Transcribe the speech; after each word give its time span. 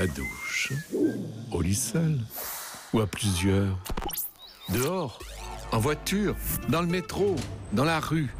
la 0.00 0.06
douche, 0.06 0.72
au 1.52 1.60
lit 1.60 1.74
seul 1.74 2.16
ou 2.94 3.00
à 3.00 3.06
plusieurs, 3.06 3.78
dehors, 4.70 5.18
en 5.72 5.78
voiture, 5.78 6.34
dans 6.70 6.80
le 6.80 6.86
métro, 6.86 7.36
dans 7.74 7.84
la 7.84 8.00
rue. 8.00 8.30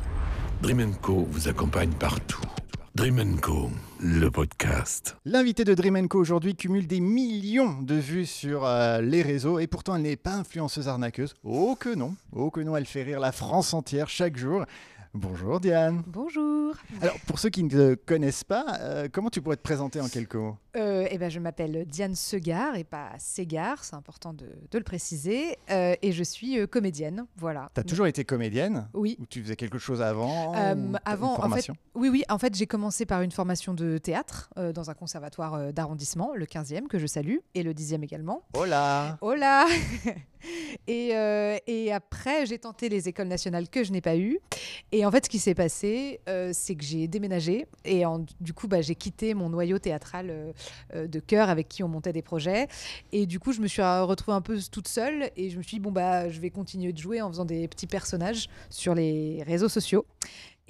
Dream 0.63 0.95
Co 1.03 1.29
vous 1.31 1.49
accompagne 1.49 1.91
partout. 1.91 2.41
Dream 2.95 3.39
Co, 3.41 3.69
le 4.01 4.31
podcast. 4.31 5.19
L'invité 5.27 5.65
de 5.65 5.75
Dream 5.75 6.09
Co 6.09 6.19
aujourd'hui 6.19 6.57
cumule 6.57 6.87
des 6.87 7.01
millions 7.01 7.83
de 7.83 7.95
vues 7.95 8.25
sur 8.25 8.65
euh, 8.65 9.03
les 9.03 9.21
réseaux 9.21 9.59
et 9.59 9.67
pourtant 9.67 9.97
elle 9.97 10.03
n'est 10.03 10.17
pas 10.17 10.37
influenceuse 10.37 10.89
arnaqueuse. 10.89 11.35
Oh 11.45 11.77
que 11.79 11.95
non, 11.95 12.15
oh 12.33 12.51
que 12.51 12.61
non, 12.61 12.75
elle 12.75 12.87
fait 12.87 13.03
rire 13.03 13.21
la 13.21 13.33
France 13.33 13.75
entière 13.75 14.09
chaque 14.09 14.39
jour. 14.39 14.65
Bonjour 15.13 15.59
Diane. 15.59 16.05
Bonjour. 16.07 16.75
Alors 17.03 17.17
pour 17.27 17.41
ceux 17.41 17.49
qui 17.49 17.65
ne 17.65 17.69
te 17.69 17.95
connaissent 17.95 18.45
pas, 18.45 18.65
euh, 18.79 19.09
comment 19.13 19.29
tu 19.29 19.43
pourrais 19.43 19.57
te 19.57 19.63
présenter 19.63 20.01
en 20.01 20.09
quelques 20.09 20.37
mots? 20.37 20.57
Euh, 20.77 21.09
eh 21.11 21.19
ben, 21.19 21.29
je 21.29 21.41
m'appelle 21.41 21.85
Diane 21.85 22.15
Segar 22.15 22.77
et 22.77 22.85
pas 22.85 23.11
Segar, 23.19 23.83
c'est 23.83 23.97
important 23.97 24.33
de, 24.33 24.47
de 24.71 24.79
le 24.79 24.85
préciser. 24.85 25.59
Euh, 25.69 25.97
et 26.01 26.13
je 26.13 26.23
suis 26.23 26.65
comédienne, 26.69 27.27
voilà. 27.37 27.71
Tu 27.75 27.81
as 27.81 27.85
toujours 27.85 28.07
été 28.07 28.25
comédienne? 28.25 28.89
Oui. 28.95 29.17
Ou 29.21 29.27
tu 29.27 29.43
faisais 29.43 29.57
quelque 29.57 29.79
chose 29.79 30.01
avant 30.01 30.53
ou 30.53 30.55
t'as 30.55 30.75
une 30.77 31.01
avant, 31.05 31.33
en 31.33 31.35
fait, 31.35 31.41
formation? 31.41 31.75
Oui, 31.97 32.09
oui. 32.09 32.23
En 32.29 32.39
fait, 32.39 32.55
j'ai 32.55 32.67
commencé 32.67 33.05
par 33.05 33.23
une 33.23 33.33
formation 33.33 33.75
de 33.75 33.99
théâtre 33.99 34.49
dans 34.57 34.91
un 34.91 34.95
conservatoire 34.95 35.73
d'arrondissement, 35.73 36.35
le 36.37 36.47
15e, 36.47 36.87
que 36.87 37.01
je 37.01 37.09
salue, 37.09 37.39
et 37.57 37.65
le 37.65 37.73
10e 37.73 38.05
également. 38.05 38.45
Hola 38.55 39.19
Hola 39.23 39.67
et, 40.87 41.09
et 41.67 41.93
après, 41.93 42.47
j'ai 42.47 42.59
tenté 42.61 42.89
les 42.89 43.09
écoles 43.09 43.29
nationales 43.29 43.69
que 43.69 43.83
je 43.83 43.91
n'ai 43.91 44.01
pas 44.01 44.17
eues. 44.17 44.39
Et 44.93 45.00
en 45.05 45.11
fait, 45.11 45.25
ce 45.25 45.31
qui 45.31 45.39
s'est 45.39 45.55
passé, 45.55 46.21
euh, 46.29 46.51
c'est 46.53 46.75
que 46.75 46.85
j'ai 46.85 47.07
déménagé. 47.09 47.67
Et 47.85 48.03
du 48.41 48.53
coup, 48.53 48.69
bah, 48.69 48.81
j'ai 48.83 48.95
quitté 48.95 49.35
mon 49.35 49.49
noyau 49.49 49.79
théâtral 49.79 50.29
euh, 50.31 50.53
euh, 50.95 51.07
de 51.07 51.21
cœur 51.21 51.49
avec 51.49 51.69
qui 51.69 51.83
on 51.83 51.89
montait 51.89 52.13
des 52.13 52.23
projets. 52.23 52.69
Et 53.13 53.27
du 53.27 53.39
coup, 53.39 53.53
je 53.53 53.61
me 53.61 53.67
suis 53.67 53.83
retrouvée 53.83 54.37
un 54.37 54.41
peu 54.41 54.59
toute 54.71 54.89
seule. 54.89 55.31
Et 55.37 55.51
je 55.51 55.59
me 55.59 55.63
suis 55.63 55.77
dit, 55.77 55.81
bon, 55.81 55.93
bah, 55.93 56.29
je 56.29 56.41
vais 56.41 56.51
continuer 56.51 56.93
de 56.93 56.99
jouer 56.99 57.21
en 57.21 57.29
faisant 57.29 57.45
des 57.45 57.69
petits 57.69 57.87
personnages 57.87 58.49
sur 58.69 58.95
les 58.95 59.43
réseaux 59.45 59.69
sociaux. 59.69 60.05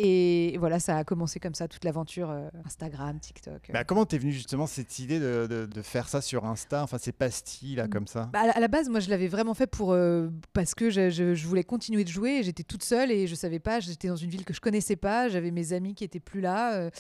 Et 0.03 0.57
voilà, 0.59 0.81
ça 0.81 0.97
a 0.97 1.05
commencé 1.05 1.41
comme 1.41 1.53
ça, 1.55 1.69
toute 1.69 1.85
l'aventure 1.85 2.31
euh, 2.31 2.49
Instagram, 2.65 3.21
TikTok. 3.21 3.69
euh. 3.69 3.73
Bah, 3.75 3.85
comment 3.85 4.07
t'es 4.07 4.17
venue 4.17 4.33
justement 4.33 4.67
cette 4.67 4.99
idée 4.99 5.21
de, 5.21 5.47
de- 5.47 5.67
de 5.67 5.83
faire 5.83 6.09
ça 6.09 6.23
sur 6.23 6.47
Insta, 6.47 6.83
enfin 6.83 6.97
ces 6.97 7.13
pastilles 7.13 7.75
là 7.75 7.87
comme 7.87 8.07
ça? 8.07 8.31
Bah, 8.33 8.51
à 8.55 8.59
la- 8.61 8.69
base, 8.69 8.89
moi, 8.89 9.01
je 9.01 9.11
l'avais 9.11 9.29
vraiment 9.29 9.53
fait 9.53 9.67
pour 9.67 9.93
euh, 9.93 10.29
parce 10.55 10.75
que 10.75 10.89
je, 10.89 11.11
je- 11.11 11.35
je 11.35 11.47
voulais 11.47 11.65
continuer 11.65 12.05
de 12.05 12.09
jouer. 12.09 12.43
J'étais 12.43 12.63
toute 12.63 12.83
seule 12.83 13.11
et 13.13 13.27
je 13.27 13.35
savais 13.35 13.59
pas. 13.59 13.81
J'étais 13.81 14.09
dans 14.09 14.17
une 14.17 14.31
ville 14.31 14.47
que 14.47 14.55
je 14.55 14.61
connaissais 14.63 14.97
pas. 14.97 15.29
J'avais 15.29 15.51
mes 15.51 15.75
amis 15.75 15.95
qui 15.95 16.05
étaient 16.05 16.19
plus 16.19 16.41
là, 16.41 16.77
euh, 16.77 16.91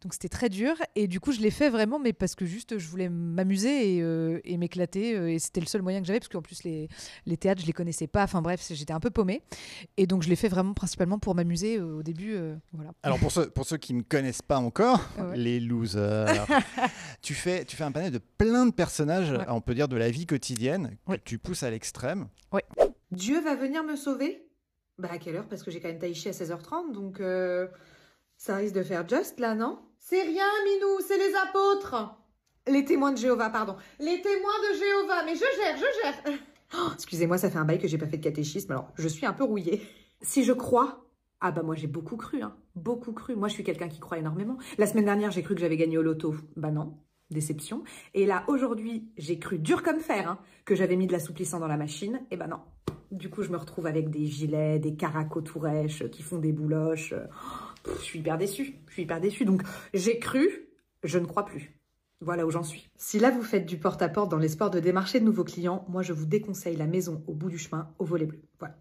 donc 0.00 0.14
c'était 0.14 0.30
très 0.30 0.48
dur. 0.48 0.76
Et 0.94 1.08
du 1.08 1.20
coup, 1.20 1.32
je 1.32 1.40
l'ai 1.40 1.50
fait 1.50 1.68
vraiment, 1.68 1.98
mais 1.98 2.14
parce 2.14 2.34
que 2.36 2.46
juste, 2.46 2.78
je 2.78 2.88
voulais 2.88 3.10
m'amuser 3.10 3.98
et, 3.98 4.40
et 4.44 4.56
m'éclater. 4.56 5.10
et 5.34 5.38
c'était 5.38 5.60
le 5.60 5.66
seul 5.66 5.82
moyen 5.82 6.00
que 6.00 6.06
j'avais, 6.06 6.20
parce 6.20 6.28
qu'en 6.30 6.40
plus 6.42 6.64
les, 6.64 6.88
les 7.26 7.36
théâtres, 7.36 7.60
je 7.60 7.66
les 7.66 7.74
connaissais 7.74 8.06
pas. 8.06 8.24
Enfin 8.24 8.40
bref, 8.40 8.66
j'étais 8.70 8.94
un 8.94 9.00
peu 9.00 9.10
paumée. 9.10 9.42
Et 9.98 10.06
donc, 10.06 10.22
je 10.22 10.30
l'ai 10.30 10.36
fait 10.36 10.48
vraiment 10.48 10.72
principalement 10.72 11.18
pour 11.18 11.34
m'amuser 11.34 11.80
au 11.80 12.02
début. 12.02 12.34
Euh, 12.46 12.56
voilà. 12.72 12.92
Alors 13.02 13.18
pour 13.18 13.30
ceux, 13.32 13.48
pour 13.50 13.66
ceux 13.66 13.76
qui 13.76 13.94
ne 13.94 14.02
connaissent 14.02 14.42
pas 14.42 14.58
encore, 14.58 15.00
Ah 15.18 15.24
ouais. 15.26 15.36
les 15.36 15.60
losers, 15.60 16.46
tu, 17.22 17.34
fais, 17.34 17.64
tu 17.64 17.76
fais 17.76 17.84
un 17.84 17.92
panel 17.92 18.10
de 18.12 18.18
plein 18.38 18.66
de 18.66 18.72
personnages, 18.72 19.30
Ouais. 19.32 19.44
on 19.48 19.60
peut 19.60 19.74
dire 19.74 19.88
de 19.88 19.96
la 19.96 20.10
vie 20.10 20.26
quotidienne, 20.26 20.96
que 21.08 21.16
tu 21.16 21.38
pousses 21.38 21.62
à 21.62 21.70
l'extrême. 21.70 22.28
Dieu 23.10 23.40
va 23.40 23.54
venir 23.54 23.84
me 23.84 23.96
sauver? 23.96 24.48
Bah 24.98 25.08
à 25.12 25.18
quelle 25.18 25.36
heure? 25.36 25.46
Parce 25.48 25.62
que 25.62 25.70
j'ai 25.70 25.80
quand 25.80 25.88
même 25.88 25.98
taïchi 25.98 26.28
à 26.28 26.32
16h30, 26.32 26.92
donc 26.92 27.20
euh, 27.20 27.68
ça 28.36 28.56
risque 28.56 28.74
de 28.74 28.82
faire 28.82 29.06
just 29.08 29.38
là, 29.38 29.54
non? 29.54 29.78
C'est 29.98 30.22
rien, 30.22 30.46
Minou, 30.64 31.00
c'est 31.06 31.18
les 31.18 31.34
apôtres 31.48 32.16
Les 32.66 32.84
témoins 32.84 33.12
de 33.12 33.18
Jéhovah, 33.18 33.50
pardon. 33.50 33.76
Les 34.00 34.20
témoins 34.22 34.58
de 34.72 34.78
Jéhovah, 34.78 35.24
mais 35.24 35.34
je 35.34 35.40
gère, 35.40 35.76
je 35.76 36.02
gère 36.32 36.38
Oh, 36.76 36.88
Excusez-moi, 36.94 37.38
ça 37.38 37.48
fait 37.50 37.58
un 37.58 37.64
bail 37.64 37.78
que 37.78 37.86
j'ai 37.88 37.98
pas 37.98 38.06
fait 38.08 38.16
de 38.16 38.24
catéchisme, 38.24 38.72
alors 38.72 38.90
je 38.96 39.06
suis 39.08 39.24
un 39.26 39.32
peu 39.32 39.44
rouillée. 39.44 39.86
Si 40.22 40.42
je 40.44 40.52
crois 40.52 41.05
ah 41.40 41.52
bah 41.52 41.62
moi 41.62 41.74
j'ai 41.74 41.86
beaucoup 41.86 42.16
cru, 42.16 42.42
hein. 42.42 42.56
Beaucoup 42.74 43.12
cru. 43.12 43.36
Moi 43.36 43.48
je 43.48 43.54
suis 43.54 43.64
quelqu'un 43.64 43.88
qui 43.88 44.00
croit 44.00 44.18
énormément. 44.18 44.56
La 44.78 44.86
semaine 44.86 45.04
dernière 45.04 45.30
j'ai 45.30 45.42
cru 45.42 45.54
que 45.54 45.60
j'avais 45.60 45.76
gagné 45.76 45.98
au 45.98 46.02
loto. 46.02 46.34
Bah 46.56 46.70
non, 46.70 46.98
déception. 47.30 47.84
Et 48.14 48.26
là 48.26 48.44
aujourd'hui 48.48 49.10
j'ai 49.16 49.38
cru 49.38 49.58
dur 49.58 49.82
comme 49.82 50.00
fer 50.00 50.30
hein, 50.30 50.38
que 50.64 50.74
j'avais 50.74 50.96
mis 50.96 51.06
de 51.06 51.12
l'assouplissant 51.12 51.60
dans 51.60 51.66
la 51.66 51.76
machine. 51.76 52.20
Et 52.30 52.36
bah 52.36 52.46
non. 52.46 52.60
Du 53.10 53.28
coup 53.28 53.42
je 53.42 53.50
me 53.50 53.56
retrouve 53.56 53.86
avec 53.86 54.10
des 54.10 54.26
gilets, 54.26 54.78
des 54.78 54.96
caracotourèches 54.96 56.08
qui 56.10 56.22
font 56.22 56.38
des 56.38 56.52
bouloches. 56.52 57.14
Pff, 57.84 57.98
je 57.98 58.04
suis 58.04 58.18
hyper 58.20 58.38
déçue. 58.38 58.76
Je 58.88 58.92
suis 58.94 59.02
hyper 59.02 59.20
déçue. 59.20 59.44
Donc 59.44 59.62
j'ai 59.92 60.18
cru, 60.18 60.48
je 61.04 61.18
ne 61.18 61.26
crois 61.26 61.44
plus. 61.44 61.78
Voilà 62.22 62.46
où 62.46 62.50
j'en 62.50 62.62
suis. 62.62 62.88
Si 62.96 63.18
là 63.18 63.30
vous 63.30 63.42
faites 63.42 63.66
du 63.66 63.76
porte-à-porte 63.76 64.30
dans 64.30 64.38
l'espoir 64.38 64.70
de 64.70 64.80
démarcher 64.80 65.20
de 65.20 65.26
nouveaux 65.26 65.44
clients, 65.44 65.84
moi 65.88 66.00
je 66.00 66.14
vous 66.14 66.24
déconseille 66.24 66.76
la 66.76 66.86
maison 66.86 67.22
au 67.26 67.34
bout 67.34 67.50
du 67.50 67.58
chemin 67.58 67.92
au 67.98 68.06
volet 68.06 68.24
bleu. 68.24 68.40
Voilà. 68.58 68.78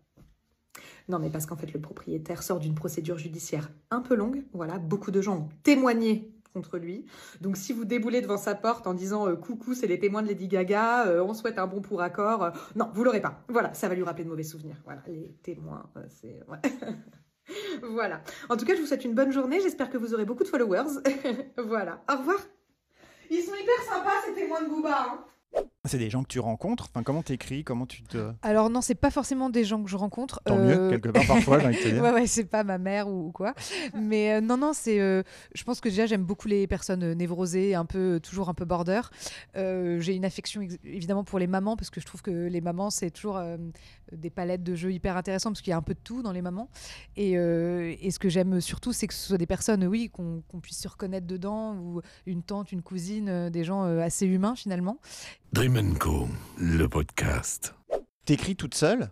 Non, 1.07 1.19
mais 1.19 1.29
parce 1.29 1.45
qu'en 1.45 1.55
fait, 1.55 1.71
le 1.71 1.79
propriétaire 1.79 2.41
sort 2.41 2.59
d'une 2.59 2.75
procédure 2.75 3.17
judiciaire 3.17 3.69
un 3.91 4.01
peu 4.01 4.15
longue. 4.15 4.43
Voilà, 4.53 4.79
beaucoup 4.79 5.11
de 5.11 5.21
gens 5.21 5.37
ont 5.37 5.49
témoigné 5.63 6.31
contre 6.53 6.77
lui. 6.77 7.05
Donc, 7.41 7.57
si 7.57 7.73
vous 7.73 7.85
déboulez 7.85 8.21
devant 8.21 8.37
sa 8.37 8.55
porte 8.55 8.87
en 8.87 8.93
disant 8.93 9.27
euh, 9.27 9.35
coucou, 9.35 9.73
c'est 9.73 9.87
les 9.87 9.99
témoins 9.99 10.23
de 10.23 10.27
Lady 10.27 10.47
Gaga, 10.47 11.07
euh, 11.07 11.21
on 11.23 11.33
souhaite 11.33 11.59
un 11.59 11.67
bon 11.67 11.81
pour 11.81 12.01
accord, 12.01 12.43
euh, 12.43 12.51
non, 12.75 12.89
vous 12.93 13.03
l'aurez 13.03 13.21
pas. 13.21 13.43
Voilà, 13.49 13.73
ça 13.73 13.89
va 13.89 13.95
lui 13.95 14.03
rappeler 14.03 14.23
de 14.23 14.29
mauvais 14.29 14.43
souvenirs. 14.43 14.77
Voilà, 14.85 15.01
les 15.07 15.35
témoins, 15.43 15.89
c'est. 16.07 16.39
voilà. 17.83 18.21
En 18.49 18.55
tout 18.55 18.65
cas, 18.65 18.73
je 18.73 18.81
vous 18.81 18.87
souhaite 18.87 19.05
une 19.05 19.13
bonne 19.13 19.31
journée. 19.31 19.59
J'espère 19.61 19.89
que 19.89 19.97
vous 19.97 20.13
aurez 20.13 20.25
beaucoup 20.25 20.43
de 20.43 20.47
followers. 20.47 21.01
voilà. 21.57 22.03
Au 22.09 22.17
revoir. 22.17 22.39
Ils 23.29 23.41
sont 23.41 23.53
hyper 23.53 23.83
sympas, 23.93 24.21
ces 24.25 24.33
témoins 24.33 24.63
de 24.63 24.69
Booba. 24.69 25.07
Hein. 25.09 25.25
C'est 25.85 25.97
des 25.97 26.09
gens 26.09 26.23
que 26.23 26.27
tu 26.27 26.39
rencontres, 26.39 26.87
enfin 26.89 27.03
comment 27.03 27.21
t'écris, 27.21 27.63
comment 27.63 27.85
tu 27.85 28.01
te... 28.03 28.31
Alors 28.41 28.69
non, 28.69 28.81
c'est 28.81 28.95
pas 28.95 29.11
forcément 29.11 29.49
des 29.49 29.63
gens 29.63 29.83
que 29.83 29.89
je 29.89 29.95
rencontre. 29.97 30.41
Tant 30.45 30.57
Euh, 30.57 30.65
mieux, 30.67 30.89
quelque 30.89 31.09
part 31.09 31.25
parfois, 31.27 31.59
j'ai 31.59 31.67
envie 31.67 31.77
de 31.77 31.81
te 31.83 31.87
dire. 31.89 32.01
ouais, 32.03 32.11
ouais, 32.11 32.27
c'est 32.27 32.45
pas 32.45 32.63
ma 32.63 32.77
mère 32.77 33.07
ou, 33.07 33.27
ou 33.27 33.31
quoi. 33.31 33.53
Mais 33.93 34.33
euh, 34.33 34.41
non, 34.41 34.57
non, 34.57 34.71
c'est. 34.73 34.99
euh, 34.99 35.23
je 35.53 35.63
pense 35.63 35.79
que 35.81 35.89
déjà, 35.89 36.05
j'aime 36.05 36.23
beaucoup 36.23 36.47
les 36.47 36.67
personnes 36.67 37.03
euh, 37.03 37.13
névrosées, 37.13 37.75
un 37.75 37.85
peu, 37.85 38.19
toujours 38.21 38.49
un 38.49 38.53
peu 38.53 38.65
border. 38.65 39.01
Euh, 39.55 39.99
J'ai 39.99 40.15
une 40.15 40.25
affection 40.25 40.61
évidemment 40.83 41.23
pour 41.23 41.39
les 41.39 41.47
mamans, 41.47 41.75
parce 41.75 41.89
que 41.89 42.01
je 42.01 42.05
trouve 42.05 42.21
que 42.21 42.31
les 42.47 42.61
mamans, 42.61 42.89
c'est 42.89 43.11
toujours 43.11 43.37
euh, 43.37 43.57
des 44.11 44.29
palettes 44.29 44.63
de 44.63 44.75
jeux 44.75 44.91
hyper 44.91 45.17
intéressantes, 45.17 45.53
parce 45.53 45.61
qu'il 45.61 45.71
y 45.71 45.73
a 45.73 45.77
un 45.77 45.81
peu 45.81 45.93
de 45.93 45.99
tout 46.03 46.21
dans 46.23 46.31
les 46.31 46.41
mamans. 46.41 46.69
Et, 47.15 47.37
euh, 47.37 47.93
et 48.01 48.11
ce 48.11 48.19
que 48.19 48.29
j'aime 48.29 48.59
surtout, 48.61 48.91
c'est 48.93 49.07
que 49.07 49.13
ce 49.13 49.27
soit 49.27 49.37
des 49.37 49.45
personnes, 49.45 49.85
oui, 49.85 50.09
qu'on 50.11 50.41
puisse 50.61 50.79
se 50.79 50.87
reconnaître 50.87 51.27
dedans, 51.27 51.75
ou 51.75 52.01
une 52.25 52.41
tante, 52.43 52.71
une 52.71 52.81
cousine, 52.81 53.29
euh, 53.29 53.49
des 53.49 53.63
gens 53.63 53.83
euh, 53.85 53.99
assez 54.01 54.25
humains 54.25 54.55
finalement. 54.55 54.97
Dream 55.55 55.77
le 56.57 56.89
podcast. 56.89 57.75
T'écris 58.25 58.57
toute 58.57 58.75
seule? 58.75 59.09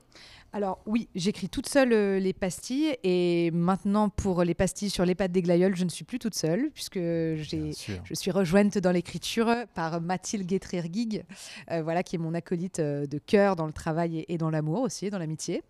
Alors 0.56 0.80
oui, 0.86 1.10
j'écris 1.16 1.50
toute 1.50 1.68
seule 1.68 1.94
euh, 1.94 2.20
les 2.20 2.32
pastilles 2.32 2.96
et 3.04 3.50
maintenant 3.52 4.10
pour 4.10 4.44
les 4.44 4.54
pastilles 4.54 4.92
sur 4.92 5.04
les 5.04 5.16
pattes 5.16 5.32
des 5.32 5.42
glaïeuls, 5.42 5.76
je 5.76 5.84
ne 5.84 5.90
suis 5.90 6.06
plus 6.06 6.20
toute 6.20 6.36
seule 6.36 6.70
puisque 6.76 7.00
je 7.00 8.14
suis 8.14 8.32
rejointe 8.32 8.78
dans 8.78 8.92
l'écriture 8.92 9.52
par 9.74 10.00
Mathilde 10.02 10.46
Guétrier-Guig, 10.46 11.24
euh, 11.72 11.82
voilà, 11.82 12.04
qui 12.04 12.16
est 12.16 12.20
mon 12.20 12.34
acolyte 12.34 12.80
euh, 12.80 13.08
de 13.08 13.18
cœur 13.18 13.56
dans 13.56 13.66
le 13.66 13.74
travail 13.74 14.20
et, 14.20 14.34
et 14.34 14.38
dans 14.38 14.50
l'amour 14.50 14.82
aussi, 14.82 15.10
dans 15.10 15.18
l'amitié. 15.18 15.64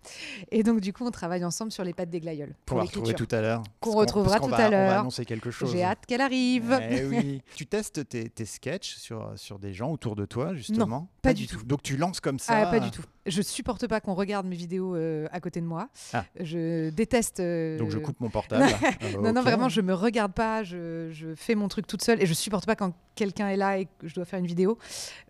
Et 0.51 0.63
donc, 0.63 0.81
du 0.81 0.91
coup, 0.91 1.05
on 1.05 1.11
travaille 1.11 1.45
ensemble 1.45 1.71
sur 1.71 1.83
les 1.83 1.93
pattes 1.93 2.09
des 2.09 2.19
glaïeuls 2.19 2.53
pour 2.65 2.77
va 2.77 2.83
retrouver 2.83 3.13
tout 3.13 3.27
à 3.31 3.39
l'heure. 3.41 3.63
Qu'on 3.79 3.91
retrouvera 3.95 4.39
tout 4.39 4.47
va- 4.47 4.57
à 4.57 4.59
On 4.59 4.63
va 4.63 4.69
l'heure. 4.69 4.99
annoncer 4.99 5.25
quelque 5.25 5.51
chose. 5.51 5.71
J'ai 5.71 5.83
hâte 5.83 6.05
qu'elle 6.05 6.21
arrive. 6.21 6.77
Eh 6.91 7.05
oui. 7.05 7.41
tu 7.55 7.65
testes 7.67 8.07
tes, 8.09 8.29
tes 8.29 8.45
sketchs 8.45 8.95
sur, 8.97 9.31
sur 9.37 9.59
des 9.59 9.73
gens 9.73 9.91
autour 9.91 10.15
de 10.15 10.25
toi, 10.25 10.53
justement? 10.53 11.07
pas 11.21 11.33
du 11.33 11.47
tout. 11.47 11.63
Donc 11.63 11.81
tu 11.83 11.95
lances 11.95 12.19
comme 12.19 12.37
ça 12.39 12.53
Ah, 12.53 12.65
pas 12.65 12.81
du 12.81 12.91
tout. 12.91 13.03
Je 13.25 13.41
supporte 13.41 13.87
pas 13.87 14.01
qu'on 14.01 14.13
regarde 14.15 14.45
mes 14.45 14.57
vidéos 14.57 14.72
euh, 14.81 15.27
à 15.31 15.39
côté 15.39 15.61
de 15.61 15.65
moi. 15.65 15.89
Ah. 16.13 16.25
Je 16.39 16.89
déteste. 16.89 17.39
euh, 17.39 17.77
Donc 17.77 17.89
je 17.89 17.97
coupe 17.99 18.19
mon 18.19 18.29
portable. 18.29 18.65
Non, 19.21 19.31
non, 19.33 19.41
ok. 19.41 19.47
vraiment, 19.47 19.69
je 19.69 19.81
me 19.81 19.93
regarde 19.93 20.33
pas, 20.33 20.63
je, 20.63 21.09
je 21.11 21.35
fais 21.35 21.55
mon 21.55 21.67
truc 21.67 21.87
toute 21.87 22.01
seule 22.03 22.21
et 22.21 22.25
je 22.25 22.33
supporte 22.33 22.65
pas 22.65 22.75
quand 22.75 22.93
quelqu'un 23.15 23.49
est 23.49 23.57
là 23.57 23.77
et 23.77 23.85
que 23.85 24.07
je 24.07 24.13
dois 24.15 24.25
faire 24.25 24.39
une 24.39 24.47
vidéo. 24.47 24.77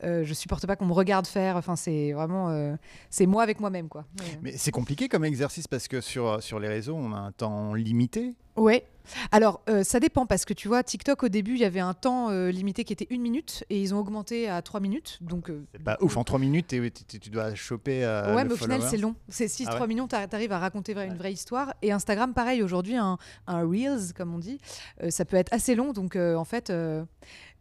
Euh, 0.04 0.24
je 0.24 0.34
supporte 0.34 0.66
pas 0.66 0.76
qu'on 0.76 0.86
me 0.86 0.94
regarde 0.94 1.28
faire. 1.28 1.58
Enfin, 1.58 1.76
c'est 1.76 2.12
vraiment. 2.14 2.76
c'est 3.10 3.26
moi 3.26 3.44
avec 3.44 3.60
moi-même, 3.60 3.90
quoi. 3.90 4.06
Ouais. 4.20 4.40
Mais 4.42 4.54
c'est 4.58 4.72
compliqué 4.72 5.10
comme 5.10 5.26
exercice 5.26 5.68
parce 5.68 5.88
que 5.88 6.02
sur, 6.02 6.42
sur 6.42 6.60
les 6.60 6.68
réseaux, 6.68 6.96
on 6.96 7.12
a 7.14 7.18
un 7.18 7.32
temps 7.32 7.74
limité. 7.74 8.34
Ouais. 8.56 8.86
Alors, 9.32 9.62
euh, 9.70 9.84
ça 9.84 10.00
dépend 10.00 10.26
parce 10.26 10.46
que 10.46 10.54
tu 10.54 10.68
vois, 10.68 10.84
TikTok 10.84 11.24
au 11.24 11.30
début, 11.30 11.54
il 11.54 11.60
y 11.60 11.66
avait 11.66 11.80
un 11.80 11.94
temps 11.94 12.30
euh, 12.30 12.52
limité 12.52 12.84
qui 12.84 12.94
était 12.94 13.08
une 13.10 13.22
minute 13.22 13.64
et 13.70 13.82
ils 13.82 13.94
ont 13.94 14.00
augmenté 14.00 14.50
à 14.50 14.62
trois 14.62 14.80
minutes. 14.80 15.18
Donc, 15.22 15.50
euh, 15.50 15.66
pas 15.84 15.98
ouf, 16.02 16.18
en 16.18 16.24
3 16.24 16.40
minutes, 16.40 16.68
t'es- 16.68 16.90
t'es- 16.90 17.20
tu 17.20 17.30
dois 17.30 17.54
choper. 17.56 18.06
ouais, 18.36 18.44
le 18.44 18.48
mais 18.50 18.54
au 18.54 18.58
final, 18.58 18.82
c'est 18.82 18.98
long. 18.98 19.16
C'est 19.30 19.48
6 19.48 19.66
Ah 19.68 19.72
3 19.72 19.82
ouais 19.82 19.88
millions, 19.88 20.08
tu 20.08 20.16
arrives 20.16 20.52
à 20.52 20.60
raconter 20.60 20.94
une 20.94 21.18
vraie 21.18 21.34
histoire. 21.34 21.74
Et 21.82 21.92
Instagram, 21.92 22.34
pareil, 22.34 22.64
aujourd'hui, 22.64 22.96
un, 22.96 23.18
un 23.48 23.62
Reels, 23.68 24.14
comme 24.16 24.34
on 24.34 24.40
dit, 24.40 24.60
ça 25.10 25.26
peut 25.26 25.38
être 25.38 25.52
assez 25.54 25.76
long. 25.76 25.92
Donc, 25.94 26.16
en 26.16 26.46
fait, 26.46 26.72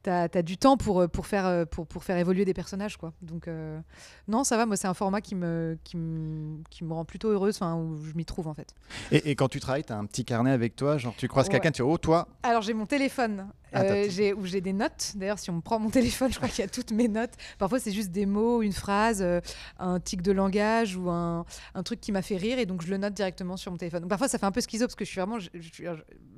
tu 0.02 0.10
as, 0.10 0.43
du 0.43 0.56
temps 0.56 0.76
pour, 0.76 1.00
euh, 1.00 1.08
pour, 1.08 1.26
faire, 1.26 1.46
euh, 1.46 1.64
pour, 1.64 1.87
pour 1.87 2.04
faire 2.04 2.16
évoluer 2.16 2.44
des 2.44 2.54
personnages. 2.54 2.96
Quoi. 2.96 3.12
Donc, 3.22 3.49
euh, 3.49 3.81
non, 4.28 4.44
ça 4.44 4.56
va. 4.56 4.66
Moi, 4.66 4.76
c'est 4.76 4.88
un 4.88 4.94
format 4.94 5.20
qui 5.20 5.34
me, 5.34 5.78
qui 5.84 5.96
me, 5.96 6.62
qui 6.70 6.84
me 6.84 6.93
rend 6.93 7.04
plutôt 7.04 7.28
heureuse, 7.28 7.56
enfin, 7.56 7.76
où 7.76 8.02
je 8.04 8.14
m'y 8.14 8.25
trouve, 8.25 8.49
en 8.49 8.54
fait. 8.54 8.75
Et, 9.10 9.31
et 9.31 9.37
quand 9.37 9.49
tu 9.49 9.60
travailles, 9.60 9.84
t'as 9.84 9.96
un 9.96 10.06
petit 10.06 10.25
carnet 10.25 10.50
avec 10.50 10.76
toi, 10.76 10.99
genre 10.99 11.14
tu 11.16 11.28
croises 11.28 11.46
Ouais. 11.46 11.52
quelqu'un, 11.52 11.70
tu 11.70 11.82
dis 11.82 11.88
oh 11.88 11.99
toi, 11.99 12.28
Alors, 12.43 12.62
j'ai 12.62 12.75
mon 12.75 12.87
téléphone 12.87 13.46
Euh, 13.74 14.02
top. 14.04 14.10
j'ai 14.12 14.32
où 14.34 14.44
j'ai 14.44 14.60
des 14.60 14.72
notes. 14.72 15.12
D'ailleurs, 15.16 15.38
si 15.38 15.50
on 15.50 15.54
me 15.54 15.60
prend 15.60 15.78
mon 15.78 15.90
téléphone, 15.90 16.30
je 16.32 16.36
crois 16.36 16.48
qu'il 16.48 16.60
y 16.60 16.66
a 16.66 16.69
toutes 16.69 16.90
mes 16.92 17.08
notes. 17.08 17.32
Parfois, 17.58 17.78
c'est 17.80 17.92
juste 17.92 18.10
des 18.10 18.26
mots, 18.26 18.62
une 18.62 18.72
phrase, 18.72 19.22
euh, 19.22 19.40
un 19.78 19.98
tic 20.00 20.22
de 20.22 20.32
langage 20.32 20.96
ou 20.96 21.08
un, 21.10 21.44
un 21.74 21.82
truc 21.82 22.00
qui 22.00 22.12
m'a 22.12 22.22
fait 22.22 22.36
rire 22.36 22.58
et 22.58 22.66
donc 22.66 22.82
je 22.82 22.90
le 22.90 22.96
note 22.98 23.14
directement 23.14 23.56
sur 23.56 23.70
mon 23.70 23.78
téléphone. 23.78 24.00
Donc, 24.02 24.10
parfois, 24.10 24.28
ça 24.28 24.38
fait 24.38 24.46
un 24.46 24.52
peu 24.52 24.60
schizo 24.60 24.86
parce 24.86 24.94
que 24.94 25.04
je 25.04 25.10
suis 25.10 25.20
vraiment, 25.20 25.38
je, 25.38 25.48
je- 25.54 25.84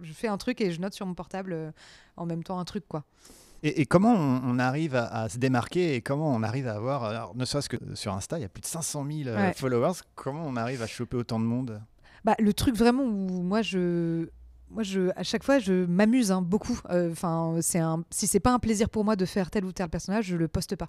je 0.02 0.12
fais 0.12 0.28
un 0.28 0.36
truc 0.38 0.60
et 0.60 0.70
je 0.70 0.80
note 0.80 0.94
sur 0.94 1.06
mon 1.06 1.14
portable 1.14 1.52
euh, 1.52 1.70
en 2.16 2.26
même 2.26 2.42
temps 2.44 2.58
un 2.58 2.64
truc 2.64 2.84
quoi. 2.88 3.04
Et, 3.62 3.80
et 3.80 3.86
comment 3.86 4.12
on, 4.14 4.42
on 4.44 4.58
arrive 4.58 4.94
à, 4.94 5.06
à 5.06 5.28
se 5.30 5.38
démarquer 5.38 5.94
et 5.94 6.02
comment 6.02 6.30
on 6.34 6.42
arrive 6.42 6.68
à 6.68 6.74
avoir, 6.74 7.04
alors, 7.04 7.34
ne 7.34 7.44
serait-ce 7.46 7.68
que 7.70 7.76
sur 7.94 8.12
Insta, 8.12 8.38
il 8.38 8.42
y 8.42 8.44
a 8.44 8.48
plus 8.48 8.60
de 8.60 8.66
500 8.66 9.06
000 9.10 9.28
euh, 9.28 9.36
Ouais. 9.36 9.54
followers, 9.54 9.94
comment 10.14 10.44
on 10.46 10.56
arrive 10.56 10.82
à 10.82 10.86
choper 10.86 11.16
autant 11.16 11.40
de 11.40 11.44
monde? 11.46 11.80
Bah, 12.24 12.34
le 12.38 12.52
truc 12.52 12.76
vraiment 12.76 13.04
où 13.04 13.42
moi 13.42 13.62
je 13.62 14.28
moi 14.70 14.82
je 14.82 15.10
à 15.16 15.22
chaque 15.22 15.44
fois 15.44 15.58
je 15.58 15.84
m'amuse 15.86 16.32
hein, 16.32 16.42
beaucoup. 16.42 16.78
Enfin 16.90 17.56
c'est 17.60 17.78
un 17.78 18.04
si 18.10 18.26
c'est 18.26 18.40
pas 18.40 18.52
un 18.52 18.58
plaisir 18.58 18.88
pour 18.90 19.04
moi 19.04 19.16
de 19.16 19.24
faire 19.24 19.50
tel 19.50 19.64
ou 19.64 19.72
tel 19.72 19.88
personnage 19.88 20.26
je 20.26 20.36
le 20.36 20.48
poste 20.48 20.76
pas. 20.76 20.88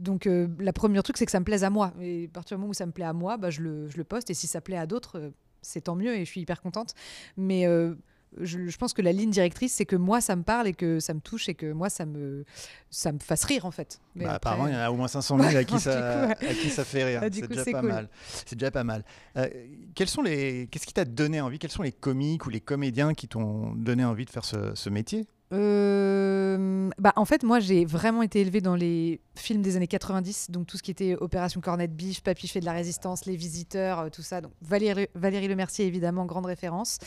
Donc 0.00 0.26
euh, 0.26 0.48
la 0.58 0.72
première 0.72 1.02
truc 1.02 1.16
c'est 1.16 1.26
que 1.26 1.32
ça 1.32 1.40
me 1.40 1.44
plaise 1.44 1.64
à 1.64 1.70
moi. 1.70 1.92
Et 2.00 2.26
à 2.26 2.34
partir 2.34 2.56
du 2.56 2.60
moment 2.60 2.70
où 2.70 2.74
ça 2.74 2.86
me 2.86 2.92
plaît 2.92 3.04
à 3.04 3.12
moi 3.12 3.36
bah, 3.36 3.50
je 3.50 3.62
le 3.62 3.88
je 3.88 3.96
le 3.96 4.04
poste. 4.04 4.30
Et 4.30 4.34
si 4.34 4.46
ça 4.46 4.60
plaît 4.60 4.76
à 4.76 4.86
d'autres 4.86 5.18
euh, 5.18 5.30
c'est 5.62 5.82
tant 5.82 5.94
mieux 5.94 6.14
et 6.14 6.24
je 6.24 6.30
suis 6.30 6.40
hyper 6.40 6.60
contente. 6.60 6.94
Mais 7.36 7.66
euh, 7.66 7.94
je, 8.40 8.66
je 8.66 8.76
pense 8.78 8.92
que 8.92 9.02
la 9.02 9.12
ligne 9.12 9.30
directrice, 9.30 9.72
c'est 9.74 9.84
que 9.86 9.96
moi, 9.96 10.20
ça 10.20 10.36
me 10.36 10.42
parle 10.42 10.66
et 10.68 10.72
que 10.72 11.00
ça 11.00 11.12
me 11.14 11.20
touche 11.20 11.48
et 11.48 11.54
que 11.54 11.70
moi, 11.72 11.90
ça 11.90 12.06
me, 12.06 12.44
ça 12.90 13.12
me 13.12 13.18
fasse 13.18 13.44
rire, 13.44 13.66
en 13.66 13.70
fait. 13.70 14.00
Mais 14.14 14.24
Bah, 14.24 14.32
après- 14.34 14.50
Apparemment, 14.52 14.68
il 14.68 14.74
y 14.74 14.76
en 14.76 14.80
a 14.80 14.90
au 14.90 14.96
moins 14.96 15.08
500 15.08 15.38
000 15.38 15.56
à 15.56 15.64
qui, 15.64 15.78
ça, 15.80 16.34
coup, 16.38 16.46
à 16.46 16.54
qui 16.54 16.70
ça 16.70 16.84
fait 16.84 17.04
rire. 17.04 17.20
Ah, 17.22 17.26
c'est 17.32 17.46
déjà 17.48 17.64
pas 17.64 17.82
mal. 17.82 18.08
C'est 18.46 18.58
déjà 18.58 18.70
pas 18.70 18.84
mal. 18.84 19.04
Euh, 19.36 19.48
quels 19.94 20.08
sont 20.08 20.22
les... 20.22 20.68
Qu'est-ce 20.70 20.86
qui 20.86 20.94
t'a 20.94 21.04
donné 21.04 21.40
envie? 21.40 21.58
Quels 21.58 21.70
sont 21.70 21.82
les 21.82 21.92
comiques 21.92 22.46
ou 22.46 22.50
les 22.50 22.60
comédiens 22.60 23.14
qui 23.14 23.28
t'ont 23.28 23.72
donné 23.74 24.04
envie 24.04 24.24
de 24.24 24.30
faire 24.30 24.44
ce, 24.44 24.74
ce 24.74 24.88
métier? 24.90 25.26
Euh, 25.54 26.88
bah, 26.98 27.12
en 27.16 27.24
fait, 27.24 27.42
moi, 27.42 27.60
j'ai 27.60 27.84
vraiment 27.84 28.22
été 28.22 28.40
élevée 28.40 28.60
dans 28.62 28.74
les 28.74 29.20
films 29.34 29.60
des 29.62 29.76
années 29.76 29.86
90, 29.86 30.50
donc 30.50 30.66
tout 30.66 30.76
ce 30.78 30.82
qui 30.82 30.90
était 30.90 31.14
Opération 31.16 31.60
Cornette 31.60 31.94
Biche, 31.94 32.22
Papy 32.22 32.48
fait 32.48 32.60
de 32.60 32.64
la 32.64 32.72
résistance, 32.72 33.26
Les 33.26 33.36
Visiteurs, 33.36 33.98
euh, 34.00 34.08
tout 34.08 34.22
ça. 34.22 34.40
Donc 34.40 34.52
Valérie, 34.62 35.08
Valérie 35.14 35.48
Lemercier, 35.48 35.86
évidemment, 35.86 36.24
grande 36.24 36.46
référence. 36.46 36.98